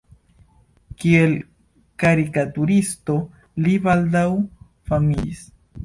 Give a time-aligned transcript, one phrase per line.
[1.03, 1.35] Kiel
[2.05, 3.21] karikaturisto
[3.67, 4.29] li baldaŭ
[4.93, 5.51] famiĝis.